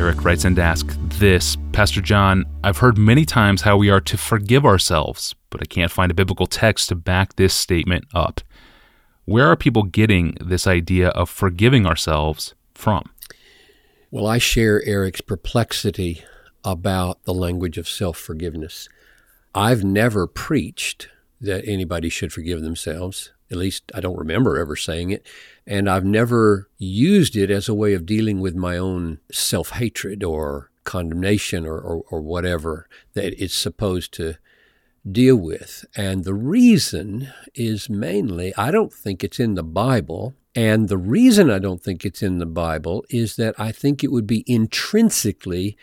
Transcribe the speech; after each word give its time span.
Eric 0.00 0.24
writes 0.24 0.46
in 0.46 0.54
to 0.54 0.62
ask 0.62 0.96
this 1.18 1.58
Pastor 1.72 2.00
John, 2.00 2.46
I've 2.64 2.78
heard 2.78 2.96
many 2.96 3.26
times 3.26 3.60
how 3.60 3.76
we 3.76 3.90
are 3.90 4.00
to 4.00 4.16
forgive 4.16 4.64
ourselves, 4.64 5.34
but 5.50 5.60
I 5.60 5.66
can't 5.66 5.92
find 5.92 6.10
a 6.10 6.14
biblical 6.14 6.46
text 6.46 6.88
to 6.88 6.94
back 6.94 7.36
this 7.36 7.52
statement 7.52 8.06
up. 8.14 8.40
Where 9.26 9.46
are 9.46 9.56
people 9.56 9.82
getting 9.82 10.38
this 10.40 10.66
idea 10.66 11.08
of 11.10 11.28
forgiving 11.28 11.84
ourselves 11.84 12.54
from? 12.72 13.10
Well, 14.10 14.26
I 14.26 14.38
share 14.38 14.82
Eric's 14.86 15.20
perplexity 15.20 16.24
about 16.64 17.22
the 17.24 17.34
language 17.34 17.76
of 17.76 17.86
self 17.86 18.16
forgiveness. 18.16 18.88
I've 19.54 19.84
never 19.84 20.26
preached 20.26 21.10
that 21.40 21.66
anybody 21.66 22.08
should 22.08 22.32
forgive 22.32 22.62
themselves. 22.62 23.32
At 23.50 23.56
least 23.56 23.90
I 23.94 24.00
don't 24.00 24.18
remember 24.18 24.58
ever 24.58 24.76
saying 24.76 25.10
it. 25.10 25.26
And 25.66 25.88
I've 25.88 26.04
never 26.04 26.68
used 26.78 27.36
it 27.36 27.50
as 27.50 27.68
a 27.68 27.74
way 27.74 27.94
of 27.94 28.06
dealing 28.06 28.40
with 28.40 28.54
my 28.54 28.76
own 28.76 29.18
self 29.32 29.70
hatred 29.70 30.22
or 30.22 30.70
condemnation 30.84 31.66
or, 31.66 31.78
or, 31.78 32.04
or, 32.10 32.20
whatever 32.20 32.88
that 33.14 33.40
it's 33.42 33.54
supposed 33.54 34.12
to 34.14 34.36
deal 35.10 35.36
with. 35.36 35.84
And 35.96 36.24
the 36.24 36.34
reason 36.34 37.28
is 37.54 37.90
mainly 37.90 38.54
I 38.56 38.70
don't 38.70 38.92
think 38.92 39.22
it's 39.22 39.38
in 39.38 39.54
the 39.54 39.62
Bible. 39.62 40.34
And 40.54 40.88
the 40.88 40.98
reason 40.98 41.50
I 41.50 41.58
don't 41.58 41.82
think 41.82 42.04
it's 42.04 42.22
in 42.22 42.38
the 42.38 42.46
Bible 42.46 43.04
is 43.08 43.36
that 43.36 43.54
I 43.58 43.72
think 43.72 44.02
it 44.02 44.10
would 44.10 44.26
be 44.26 44.42
intrinsically 44.46 45.76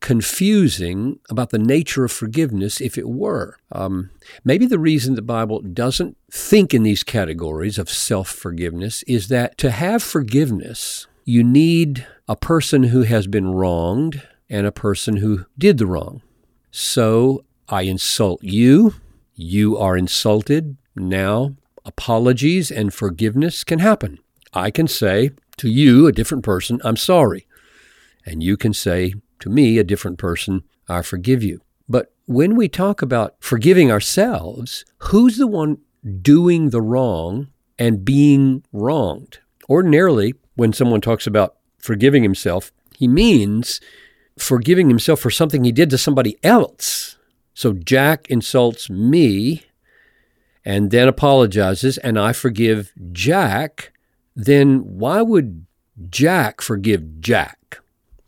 confusing 0.00 1.18
about 1.28 1.50
the 1.50 1.58
nature 1.58 2.04
of 2.04 2.12
forgiveness 2.12 2.80
if 2.80 2.96
it 2.96 3.08
were. 3.08 3.58
Um, 3.70 4.10
maybe 4.44 4.66
the 4.66 4.78
reason 4.78 5.14
the 5.14 5.22
Bible 5.22 5.60
doesn't 5.60 6.16
think 6.30 6.72
in 6.72 6.82
these 6.82 7.02
categories 7.02 7.78
of 7.78 7.90
self 7.90 8.28
forgiveness 8.28 9.02
is 9.04 9.28
that 9.28 9.58
to 9.58 9.70
have 9.70 10.02
forgiveness, 10.02 11.06
you 11.24 11.44
need 11.44 12.06
a 12.26 12.36
person 12.36 12.84
who 12.84 13.02
has 13.02 13.26
been 13.26 13.52
wronged 13.52 14.22
and 14.48 14.66
a 14.66 14.72
person 14.72 15.18
who 15.18 15.44
did 15.58 15.78
the 15.78 15.86
wrong. 15.86 16.22
So 16.70 17.44
I 17.68 17.82
insult 17.82 18.42
you, 18.42 18.94
you 19.34 19.76
are 19.76 19.96
insulted. 19.96 20.76
Now, 20.96 21.54
apologies 21.84 22.70
and 22.70 22.92
forgiveness 22.92 23.64
can 23.64 23.78
happen. 23.78 24.18
I 24.52 24.70
can 24.70 24.88
say 24.88 25.30
to 25.58 25.68
you, 25.68 26.06
a 26.06 26.12
different 26.12 26.42
person, 26.42 26.80
I'm 26.84 26.96
sorry. 26.96 27.46
And 28.26 28.42
you 28.42 28.56
can 28.56 28.74
say 28.74 29.14
to 29.40 29.50
me, 29.50 29.78
a 29.78 29.84
different 29.84 30.18
person, 30.18 30.62
I 30.88 31.02
forgive 31.02 31.42
you. 31.42 31.60
But 31.88 32.12
when 32.26 32.54
we 32.54 32.68
talk 32.68 33.02
about 33.02 33.34
forgiving 33.40 33.90
ourselves, 33.90 34.84
who's 34.98 35.36
the 35.36 35.46
one 35.46 35.78
doing 36.22 36.70
the 36.70 36.80
wrong 36.80 37.48
and 37.78 38.04
being 38.04 38.62
wronged? 38.72 39.40
Ordinarily, 39.68 40.34
when 40.54 40.72
someone 40.72 41.00
talks 41.00 41.26
about 41.26 41.56
forgiving 41.78 42.22
himself, 42.22 42.72
he 42.96 43.08
means 43.08 43.80
forgiving 44.38 44.88
himself 44.88 45.20
for 45.20 45.30
something 45.30 45.64
he 45.64 45.72
did 45.72 45.90
to 45.90 45.98
somebody 45.98 46.38
else. 46.42 47.16
So 47.54 47.72
Jack 47.72 48.30
insults 48.30 48.88
me 48.88 49.64
and 50.64 50.90
then 50.90 51.08
apologizes, 51.08 51.98
and 51.98 52.18
I 52.18 52.32
forgive 52.32 52.92
Jack. 53.12 53.92
Then 54.36 54.98
why 54.98 55.22
would 55.22 55.66
Jack 56.08 56.60
forgive 56.60 57.20
Jack? 57.20 57.80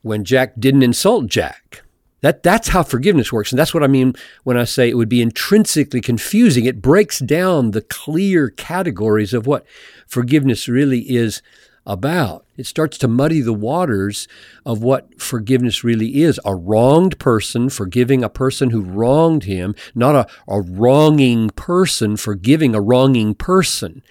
When 0.03 0.25
Jack 0.25 0.55
didn't 0.58 0.83
insult 0.83 1.27
Jack. 1.27 1.83
That, 2.20 2.45
that's 2.45 2.69
how 2.69 2.84
forgiveness 2.84 3.33
works. 3.33 3.50
And 3.50 3.58
that's 3.58 3.75
what 3.75 3.83
I 3.83 3.89
mean 3.89 4.14
when 4.45 4.56
I 4.56 4.64
say 4.64 4.89
it 4.89 4.97
would 4.97 5.08
be 5.08 5.22
intrinsically 5.22 6.00
confusing. 6.00 6.64
It 6.64 6.81
breaks 6.81 7.19
down 7.19 7.72
the 7.72 7.83
clear 7.83 8.48
categories 8.48 9.34
of 9.34 9.47
what 9.47 9.67
forgiveness 10.06 10.69
really 10.69 11.00
is 11.00 11.42
about. 11.84 12.47
It 12.56 12.67
starts 12.67 12.97
to 12.98 13.08
muddy 13.08 13.41
the 13.41 13.53
waters 13.53 14.28
of 14.64 14.84
what 14.84 15.20
forgiveness 15.20 15.83
really 15.83 16.23
is. 16.23 16.39
A 16.45 16.55
wronged 16.55 17.19
person 17.19 17.69
forgiving 17.69 18.23
a 18.23 18.29
person 18.29 18.70
who 18.70 18.83
wronged 18.83 19.45
him, 19.45 19.74
not 19.92 20.14
a, 20.14 20.27
a 20.46 20.61
wronging 20.61 21.51
person 21.51 22.17
forgiving 22.17 22.73
a 22.74 22.80
wronging 22.80 23.35
person. 23.35 24.02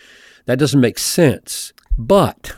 That 0.48 0.60
doesn't 0.60 0.82
make 0.82 1.00
sense. 1.00 1.72
But 1.98 2.54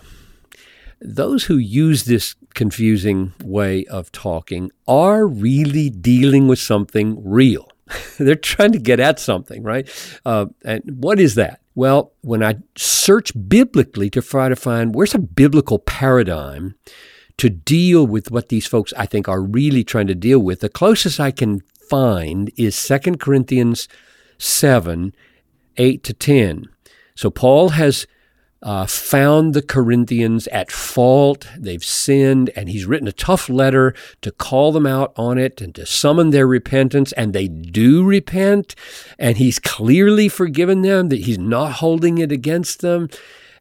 those 1.00 1.46
who 1.46 1.58
use 1.58 2.06
this 2.06 2.36
confusing 2.54 3.34
way 3.44 3.86
of 3.86 4.12
talking 4.12 4.72
are 4.88 5.26
really 5.26 5.90
dealing 5.90 6.48
with 6.48 6.60
something 6.60 7.22
real. 7.24 7.70
They're 8.18 8.36
trying 8.36 8.72
to 8.74 8.80
get 8.80 9.00
at 9.00 9.20
something, 9.20 9.64
right? 9.64 9.90
Uh, 10.26 10.48
and 10.64 10.84
what 11.04 11.20
is 11.20 11.36
that? 11.36 11.62
Well, 11.76 12.14
when 12.22 12.44
I 12.44 12.58
search 12.76 13.32
biblically 13.48 14.10
to 14.12 14.22
try 14.22 14.50
to 14.50 14.56
find 14.56 14.94
where's 14.94 15.16
a 15.16 15.20
biblical 15.20 15.80
paradigm 15.80 16.76
to 17.38 17.50
deal 17.50 18.06
with 18.06 18.30
what 18.30 18.50
these 18.50 18.68
folks 18.68 18.94
I 18.96 19.08
think 19.08 19.28
are 19.28 19.42
really 19.42 19.84
trying 19.84 20.08
to 20.08 20.16
deal 20.16 20.40
with, 20.40 20.60
the 20.60 20.70
closest 20.70 21.20
I 21.20 21.32
can 21.32 21.62
find 21.90 22.52
is 22.58 22.82
2 22.88 23.18
Corinthians 23.18 23.88
7 24.38 25.14
8 25.78 26.04
to 26.04 26.14
10. 26.14 26.66
So 27.16 27.32
Paul 27.32 27.70
has 27.70 28.06
uh, 28.64 28.86
found 28.86 29.54
the 29.54 29.62
Corinthians 29.62 30.48
at 30.48 30.72
fault. 30.72 31.48
They've 31.58 31.84
sinned, 31.84 32.50
and 32.56 32.70
he's 32.70 32.86
written 32.86 33.08
a 33.08 33.14
tough 33.14 33.50
letter 33.50 33.94
to 34.22 34.32
call 34.32 34.72
them 34.72 34.88
out 34.88 35.14
on 35.18 35.38
it 35.38 35.62
and 35.62 35.76
to 35.76 35.86
summon 35.86 36.30
their 36.30 36.48
repentance. 36.48 37.12
And 37.12 37.34
they 37.34 37.48
do 37.48 38.04
repent, 38.04 38.74
and 39.20 39.38
he's 39.38 39.60
clearly 39.60 40.30
forgiven 40.30 40.82
them, 40.82 41.10
that 41.10 41.22
he's 41.22 41.38
not 41.38 41.74
holding 41.74 42.18
it 42.18 42.32
against 42.32 42.80
them. 42.80 43.10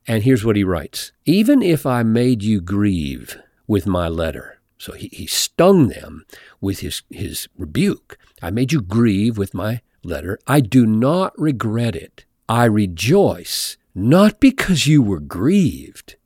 And 0.06 0.22
here's 0.22 0.44
what 0.44 0.56
he 0.56 0.64
writes 0.64 1.12
Even 1.24 1.62
if 1.62 1.84
I 1.84 2.04
made 2.04 2.42
you 2.42 2.60
grieve 2.60 3.36
with 3.66 3.86
my 3.86 4.08
letter, 4.08 4.60
so 4.78 4.92
he, 4.92 5.08
he 5.12 5.26
stung 5.26 5.88
them 5.88 6.24
with 6.60 6.80
his, 6.80 7.02
his 7.10 7.48
rebuke. 7.58 8.18
I 8.40 8.50
made 8.50 8.72
you 8.72 8.80
grieve 8.80 9.36
with 9.36 9.52
my 9.52 9.80
letter. 10.04 10.38
I 10.46 10.60
do 10.60 10.86
not 10.86 11.36
regret 11.38 11.96
it. 11.96 12.24
I 12.48 12.64
rejoice 12.64 13.76
not 13.94 14.40
because 14.40 14.86
you 14.86 15.02
were 15.02 15.20
grieved, 15.20 16.16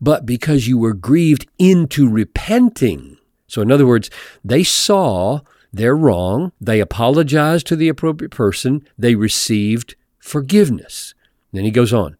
but 0.00 0.24
because 0.24 0.66
you 0.66 0.78
were 0.78 0.94
grieved 0.94 1.46
into 1.58 2.08
repenting. 2.08 3.18
So, 3.46 3.62
in 3.62 3.70
other 3.70 3.86
words, 3.86 4.10
they 4.44 4.64
saw 4.64 5.40
their 5.72 5.96
wrong, 5.96 6.52
they 6.60 6.80
apologized 6.80 7.66
to 7.66 7.76
the 7.76 7.88
appropriate 7.88 8.30
person, 8.30 8.86
they 8.98 9.14
received 9.14 9.94
forgiveness. 10.18 11.14
then 11.52 11.64
he 11.64 11.70
goes 11.70 11.92
on, 11.92 12.16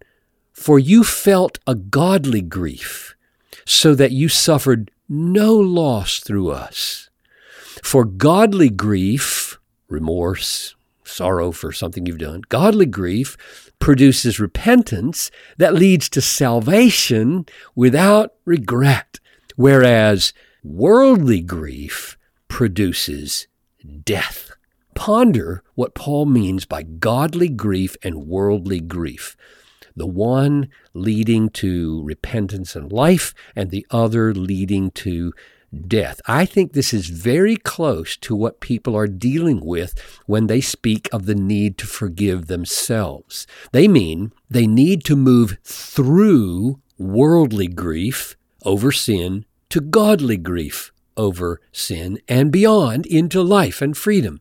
For 0.52 0.78
you 0.78 1.02
felt 1.02 1.58
a 1.66 1.74
godly 1.74 2.42
grief, 2.42 3.16
so 3.64 3.94
that 3.94 4.12
you 4.12 4.28
suffered 4.28 4.90
no 5.08 5.54
loss 5.54 6.20
through 6.20 6.50
us. 6.50 7.08
For 7.82 8.04
godly 8.04 8.70
grief, 8.70 9.58
remorse, 9.88 10.74
sorrow 11.04 11.52
for 11.52 11.72
something 11.72 12.06
you've 12.06 12.18
done, 12.18 12.42
godly 12.48 12.86
grief 12.86 13.36
produces 13.78 14.40
repentance 14.40 15.30
that 15.58 15.74
leads 15.74 16.08
to 16.10 16.20
salvation 16.20 17.46
without 17.74 18.32
regret, 18.44 19.20
whereas 19.56 20.32
worldly 20.62 21.40
grief 21.40 22.16
produces 22.48 23.46
death. 24.04 24.50
Ponder 24.94 25.62
what 25.74 25.94
Paul 25.94 26.26
means 26.26 26.64
by 26.64 26.82
godly 26.82 27.48
grief 27.48 27.96
and 28.02 28.26
worldly 28.26 28.80
grief. 28.80 29.36
The 29.94 30.06
one 30.06 30.68
leading 30.94 31.48
to 31.50 32.02
repentance 32.02 32.76
and 32.76 32.90
life, 32.92 33.34
and 33.54 33.70
the 33.70 33.86
other 33.90 34.34
leading 34.34 34.90
to 34.92 35.32
death. 35.76 36.20
I 36.26 36.44
think 36.46 36.72
this 36.72 36.92
is 36.92 37.08
very 37.08 37.56
close 37.56 38.16
to 38.18 38.34
what 38.34 38.60
people 38.60 38.96
are 38.96 39.06
dealing 39.06 39.64
with 39.64 39.94
when 40.26 40.46
they 40.46 40.60
speak 40.60 41.08
of 41.12 41.26
the 41.26 41.34
need 41.34 41.78
to 41.78 41.86
forgive 41.86 42.46
themselves. 42.46 43.46
They 43.72 43.88
mean 43.88 44.32
they 44.50 44.66
need 44.66 45.04
to 45.04 45.16
move 45.16 45.58
through 45.62 46.80
worldly 46.98 47.68
grief 47.68 48.36
over 48.64 48.90
sin 48.90 49.44
to 49.70 49.80
godly 49.80 50.36
grief 50.36 50.92
over 51.16 51.60
sin 51.72 52.18
and 52.28 52.52
beyond 52.52 53.06
into 53.06 53.42
life 53.42 53.80
and 53.80 53.96
freedom. 53.96 54.38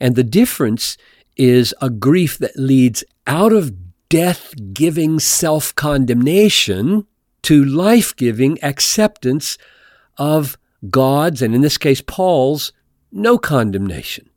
And 0.00 0.16
the 0.16 0.24
difference 0.24 0.96
is 1.36 1.74
a 1.80 1.90
grief 1.90 2.38
that 2.38 2.56
leads 2.56 3.04
out 3.26 3.52
of 3.52 3.72
death 4.08 4.54
giving 4.72 5.18
self 5.18 5.74
condemnation 5.74 7.06
to 7.42 7.64
life 7.64 8.14
giving 8.16 8.62
acceptance 8.62 9.56
of 10.18 10.58
God's, 10.88 11.42
and 11.42 11.54
in 11.54 11.60
this 11.60 11.78
case, 11.78 12.00
Paul's, 12.00 12.72
no 13.12 13.38
condemnation. 13.38 14.30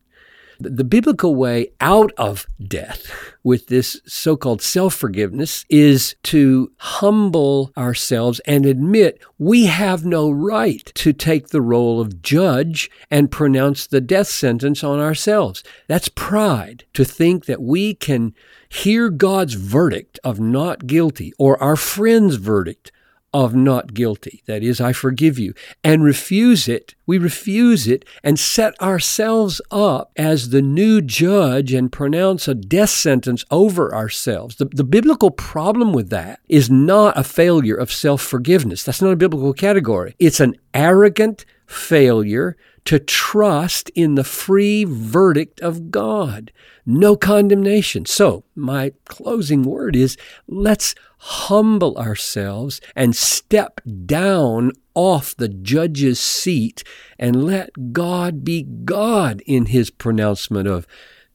The 0.60 0.84
biblical 0.84 1.34
way 1.34 1.72
out 1.80 2.12
of 2.16 2.46
death 2.64 3.10
with 3.42 3.66
this 3.66 4.00
so 4.06 4.36
called 4.36 4.62
self 4.62 4.94
forgiveness 4.94 5.64
is 5.68 6.14
to 6.24 6.70
humble 6.78 7.72
ourselves 7.76 8.40
and 8.46 8.64
admit 8.64 9.20
we 9.36 9.66
have 9.66 10.06
no 10.06 10.30
right 10.30 10.84
to 10.94 11.12
take 11.12 11.48
the 11.48 11.60
role 11.60 12.00
of 12.00 12.22
judge 12.22 12.88
and 13.10 13.32
pronounce 13.32 13.86
the 13.86 14.00
death 14.00 14.28
sentence 14.28 14.84
on 14.84 15.00
ourselves. 15.00 15.64
That's 15.88 16.08
pride 16.08 16.84
to 16.94 17.04
think 17.04 17.46
that 17.46 17.60
we 17.60 17.94
can 17.94 18.32
hear 18.68 19.10
God's 19.10 19.54
verdict 19.54 20.20
of 20.22 20.38
not 20.38 20.86
guilty 20.86 21.32
or 21.36 21.60
our 21.62 21.76
friend's 21.76 22.36
verdict 22.36 22.92
of 23.34 23.54
not 23.54 23.92
guilty. 23.92 24.42
That 24.46 24.62
is, 24.62 24.80
I 24.80 24.92
forgive 24.92 25.40
you, 25.40 25.54
and 25.82 26.04
refuse 26.04 26.68
it. 26.68 26.94
We 27.04 27.18
refuse 27.18 27.88
it 27.88 28.04
and 28.22 28.38
set 28.38 28.80
ourselves 28.80 29.60
up 29.72 30.12
as 30.16 30.50
the 30.50 30.62
new 30.62 31.02
judge 31.02 31.74
and 31.74 31.90
pronounce 31.90 32.46
a 32.46 32.54
death 32.54 32.90
sentence 32.90 33.44
over 33.50 33.92
ourselves. 33.92 34.56
The, 34.56 34.66
the 34.66 34.84
biblical 34.84 35.32
problem 35.32 35.92
with 35.92 36.10
that 36.10 36.38
is 36.48 36.70
not 36.70 37.18
a 37.18 37.24
failure 37.24 37.74
of 37.74 37.92
self 37.92 38.22
forgiveness. 38.22 38.84
That's 38.84 39.02
not 39.02 39.12
a 39.12 39.16
biblical 39.16 39.52
category. 39.52 40.14
It's 40.20 40.40
an 40.40 40.54
arrogant 40.72 41.44
failure 41.66 42.56
to 42.84 42.98
trust 42.98 43.90
in 43.90 44.14
the 44.14 44.24
free 44.24 44.84
verdict 44.84 45.60
of 45.60 45.90
God. 45.90 46.52
No 46.84 47.16
condemnation. 47.16 48.04
So, 48.04 48.44
my 48.54 48.92
closing 49.06 49.62
word 49.62 49.96
is 49.96 50.16
let's 50.46 50.94
humble 51.18 51.96
ourselves 51.96 52.80
and 52.94 53.16
step 53.16 53.80
down 54.04 54.72
off 54.94 55.34
the 55.34 55.48
judge's 55.48 56.20
seat 56.20 56.84
and 57.18 57.44
let 57.44 57.92
God 57.92 58.44
be 58.44 58.62
God 58.62 59.42
in 59.46 59.66
his 59.66 59.90
pronouncement 59.90 60.68
of 60.68 60.86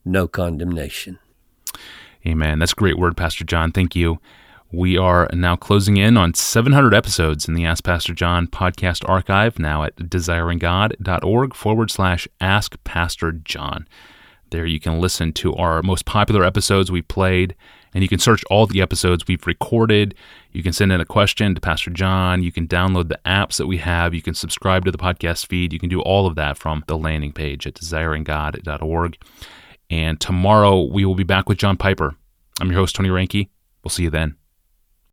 no 0.04 0.28
condemnation. 0.28 1.18
Amen. 2.26 2.58
That's 2.60 2.72
a 2.72 2.76
great 2.76 2.98
word, 2.98 3.16
Pastor 3.16 3.44
John. 3.44 3.72
Thank 3.72 3.96
you. 3.96 4.20
We 4.72 4.96
are 4.96 5.28
now 5.32 5.56
closing 5.56 5.96
in 5.96 6.16
on 6.16 6.34
700 6.34 6.94
episodes 6.94 7.48
in 7.48 7.54
the 7.54 7.64
Ask 7.64 7.82
Pastor 7.82 8.14
John 8.14 8.46
podcast 8.46 9.08
archive, 9.08 9.58
now 9.58 9.82
at 9.82 9.96
desiringgod.org 9.96 11.54
forward 11.54 11.90
slash 11.90 12.28
Ask 12.40 12.76
Pastor 12.84 13.32
John. 13.32 13.88
There 14.50 14.66
you 14.66 14.78
can 14.78 15.00
listen 15.00 15.32
to 15.34 15.54
our 15.56 15.82
most 15.82 16.04
popular 16.06 16.44
episodes 16.44 16.88
we 16.88 17.02
played, 17.02 17.56
and 17.92 18.04
you 18.04 18.08
can 18.08 18.20
search 18.20 18.44
all 18.48 18.66
the 18.66 18.80
episodes 18.80 19.26
we've 19.26 19.44
recorded. 19.44 20.14
You 20.52 20.62
can 20.62 20.72
send 20.72 20.92
in 20.92 21.00
a 21.00 21.04
question 21.04 21.52
to 21.56 21.60
Pastor 21.60 21.90
John. 21.90 22.44
You 22.44 22.52
can 22.52 22.68
download 22.68 23.08
the 23.08 23.20
apps 23.26 23.56
that 23.56 23.66
we 23.66 23.78
have. 23.78 24.14
You 24.14 24.22
can 24.22 24.34
subscribe 24.34 24.84
to 24.84 24.92
the 24.92 24.98
podcast 24.98 25.46
feed. 25.46 25.72
You 25.72 25.80
can 25.80 25.88
do 25.88 26.00
all 26.00 26.28
of 26.28 26.36
that 26.36 26.56
from 26.56 26.84
the 26.86 26.96
landing 26.96 27.32
page 27.32 27.66
at 27.66 27.74
desiringgod.org. 27.74 29.16
And 29.90 30.20
tomorrow 30.20 30.82
we 30.82 31.04
will 31.04 31.16
be 31.16 31.24
back 31.24 31.48
with 31.48 31.58
John 31.58 31.76
Piper. 31.76 32.14
I'm 32.60 32.70
your 32.70 32.78
host, 32.78 32.94
Tony 32.94 33.08
Reinke. 33.08 33.48
We'll 33.82 33.90
see 33.90 34.04
you 34.04 34.10
then. 34.10 34.36